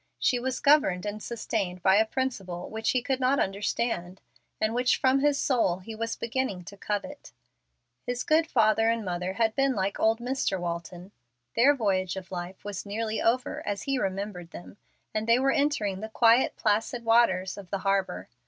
[0.17, 4.19] She was governed and sustained by a principle which he could not understand,
[4.59, 7.33] and which from his soul he was beginning to covet.
[8.07, 10.59] His good father and mother had been like old Mr.
[10.59, 11.11] Walton.
[11.55, 14.77] Their voyage of life was nearly over as he remembered them,
[15.13, 18.27] and they were entering the quiet, placid waters of the harbor.